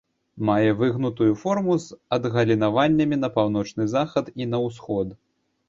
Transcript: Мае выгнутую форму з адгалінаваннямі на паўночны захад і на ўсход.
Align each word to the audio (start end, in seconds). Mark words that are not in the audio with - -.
Мае 0.47 0.69
выгнутую 0.79 1.27
форму 1.41 1.75
з 1.83 1.99
адгалінаваннямі 2.17 3.21
на 3.23 3.31
паўночны 3.39 3.91
захад 3.95 4.35
і 4.43 4.51
на 4.51 4.67
ўсход. 4.69 5.17